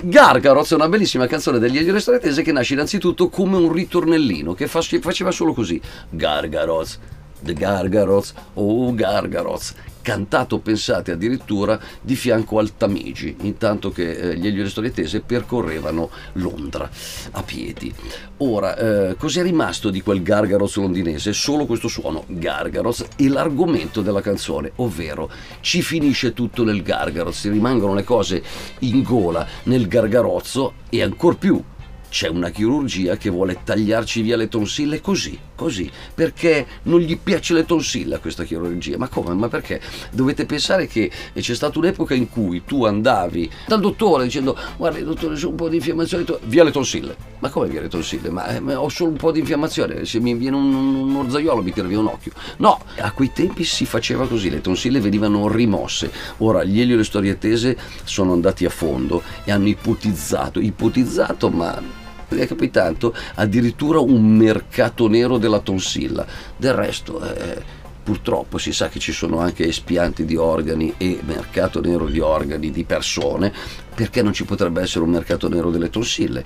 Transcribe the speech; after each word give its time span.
Gargaroz 0.00 0.70
è 0.70 0.74
una 0.76 0.88
bellissima 0.88 1.26
canzone 1.26 1.58
degli 1.58 1.76
Elio 1.76 1.92
Restoratese 1.92 2.42
che 2.42 2.52
nasce 2.52 2.74
innanzitutto 2.74 3.28
come 3.28 3.56
un 3.56 3.72
ritornellino 3.72 4.54
che 4.54 4.68
faceva 4.68 5.32
solo 5.32 5.52
così. 5.52 5.80
Gargaroz, 6.08 6.98
The 7.40 7.52
Gargaroz, 7.54 8.32
oh 8.54 8.94
Gargaroz 8.94 9.74
cantato, 10.08 10.58
pensate 10.60 11.12
addirittura, 11.12 11.78
di 12.00 12.16
fianco 12.16 12.58
al 12.58 12.78
Tamigi, 12.78 13.36
intanto 13.42 13.90
che 13.90 14.12
eh, 14.12 14.38
gli 14.38 14.46
Elio 14.46 14.66
Storietese 14.66 15.20
percorrevano 15.20 16.08
Londra 16.34 16.88
a 17.32 17.42
piedi. 17.42 17.92
Ora, 18.38 18.74
eh, 19.10 19.16
cos'è 19.16 19.42
rimasto 19.42 19.90
di 19.90 20.00
quel 20.00 20.22
Gargaros 20.22 20.76
londinese? 20.76 21.34
Solo 21.34 21.66
questo 21.66 21.88
suono, 21.88 22.24
Gargaros, 22.26 23.04
e 23.16 23.28
l'argomento 23.28 24.00
della 24.00 24.22
canzone, 24.22 24.72
ovvero 24.76 25.30
ci 25.60 25.82
finisce 25.82 26.32
tutto 26.32 26.64
nel 26.64 26.82
Gargaros, 26.82 27.46
rimangono 27.50 27.92
le 27.92 28.04
cose 28.04 28.42
in 28.78 29.02
gola 29.02 29.46
nel 29.64 29.88
gargarozzo 29.88 30.72
e 30.88 31.02
ancor 31.02 31.36
più 31.36 31.62
c'è 32.08 32.28
una 32.28 32.50
chirurgia 32.50 33.16
che 33.16 33.30
vuole 33.30 33.60
tagliarci 33.64 34.22
via 34.22 34.36
le 34.36 34.48
tonsille 34.48 35.00
così, 35.00 35.38
così, 35.54 35.90
perché 36.14 36.66
non 36.84 37.00
gli 37.00 37.18
piace 37.18 37.54
le 37.54 37.64
tonsille 37.64 38.16
a 38.16 38.18
questa 38.18 38.44
chirurgia. 38.44 38.96
Ma 38.98 39.08
come? 39.08 39.34
Ma 39.34 39.48
perché? 39.48 39.80
Dovete 40.12 40.46
pensare 40.46 40.86
che 40.86 41.10
c'è 41.34 41.54
stata 41.54 41.78
un'epoca 41.78 42.14
in 42.14 42.28
cui 42.28 42.64
tu 42.64 42.84
andavi 42.84 43.50
dal 43.66 43.80
dottore 43.80 44.24
dicendo 44.24 44.56
guarda 44.76 44.98
dottore 45.00 45.34
c'è 45.34 45.46
un 45.46 45.54
po' 45.54 45.68
di 45.68 45.76
infiammazione, 45.76 46.24
via 46.44 46.64
le 46.64 46.70
tonsille. 46.70 47.16
Ma 47.40 47.50
come 47.50 47.68
via 47.68 47.80
le 47.80 47.88
tonsille? 47.88 48.30
Ma, 48.30 48.46
eh, 48.48 48.60
ma 48.60 48.80
ho 48.80 48.88
solo 48.88 49.10
un 49.10 49.16
po' 49.16 49.30
di 49.30 49.40
infiammazione, 49.40 50.04
se 50.04 50.20
mi 50.20 50.34
viene 50.34 50.56
un, 50.56 50.74
un 50.74 51.16
orzaiolo 51.16 51.62
mi 51.62 51.72
tira 51.72 51.86
via 51.86 51.98
un 51.98 52.06
occhio. 52.06 52.32
No, 52.58 52.80
a 52.98 53.12
quei 53.12 53.32
tempi 53.32 53.64
si 53.64 53.84
faceva 53.84 54.26
così, 54.26 54.50
le 54.50 54.60
tonsille 54.60 55.00
venivano 55.00 55.48
rimosse. 55.48 56.10
Ora 56.38 56.64
gli 56.64 56.80
Elio 56.80 56.94
e 56.94 56.98
le 56.98 57.04
storie 57.04 57.38
tese 57.38 57.76
sono 58.04 58.32
andati 58.32 58.64
a 58.64 58.70
fondo 58.70 59.22
e 59.44 59.52
hanno 59.52 59.68
ipotizzato, 59.68 60.60
ipotizzato 60.60 61.48
ma 61.50 62.06
è 62.36 62.46
capitato 62.46 63.14
addirittura 63.34 64.00
un 64.00 64.36
mercato 64.36 65.08
nero 65.08 65.38
della 65.38 65.60
tonsilla. 65.60 66.26
Del 66.56 66.74
resto, 66.74 67.22
eh, 67.22 67.62
purtroppo 68.08 68.56
si 68.56 68.72
sa 68.72 68.88
che 68.88 68.98
ci 68.98 69.12
sono 69.12 69.38
anche 69.38 69.66
espianti 69.66 70.24
di 70.24 70.34
organi 70.34 70.94
e 70.96 71.20
mercato 71.26 71.82
nero 71.82 72.06
di 72.06 72.20
organi 72.20 72.70
di 72.70 72.84
persone. 72.84 73.52
Perché 73.94 74.22
non 74.22 74.32
ci 74.32 74.44
potrebbe 74.44 74.80
essere 74.80 75.04
un 75.04 75.10
mercato 75.10 75.48
nero 75.48 75.70
delle 75.70 75.90
tonsille? 75.90 76.42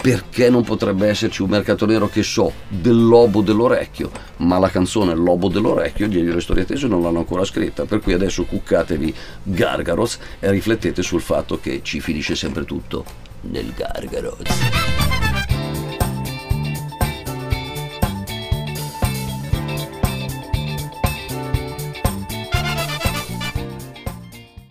Perché 0.00 0.50
non 0.50 0.62
potrebbe 0.62 1.08
esserci 1.08 1.42
un 1.42 1.48
mercato 1.48 1.84
nero, 1.84 2.08
che 2.08 2.22
so, 2.22 2.52
del 2.68 3.04
lobo 3.04 3.40
dell'orecchio? 3.40 4.10
Ma 4.36 4.58
la 4.58 4.68
canzone 4.68 5.14
Lobo 5.14 5.48
dell'orecchio 5.48 6.06
gli 6.06 6.22
le 6.22 6.40
storie 6.40 6.64
tese 6.64 6.86
non 6.86 7.02
l'hanno 7.02 7.18
ancora 7.18 7.44
scritta, 7.44 7.86
per 7.86 8.00
cui 8.00 8.12
adesso 8.12 8.44
cuccatevi 8.44 9.14
Gargaros 9.42 10.18
e 10.38 10.50
riflettete 10.50 11.02
sul 11.02 11.20
fatto 11.20 11.58
che 11.58 11.80
ci 11.82 12.00
finisce 12.00 12.36
sempre 12.36 12.64
tutto 12.64 13.29
للقارقروز 13.44 14.46